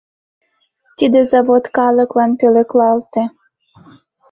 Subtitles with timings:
[0.97, 3.23] Тиде завод калыклан пӧлеклалте.